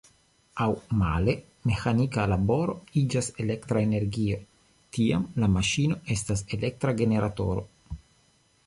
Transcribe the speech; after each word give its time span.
Aŭ 0.63 0.67
male, 1.01 1.35
meĥanika 1.71 2.25
laboro 2.31 2.77
iĝas 3.03 3.29
elektra 3.45 3.85
energio, 3.89 4.41
tiam 4.99 5.29
la 5.45 5.53
maŝino 5.59 6.01
estas 6.19 6.45
elektra 6.59 6.97
generatoro. 7.05 7.71